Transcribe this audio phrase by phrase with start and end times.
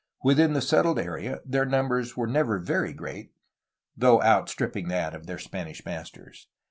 [0.23, 3.33] Within the settled area their numbers were never very great,
[3.95, 6.47] though outstripping that of their Spanish masters.